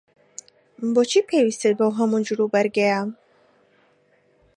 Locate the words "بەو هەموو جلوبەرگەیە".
1.79-3.01